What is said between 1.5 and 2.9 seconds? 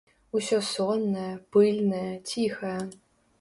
пыльнае, ціхае.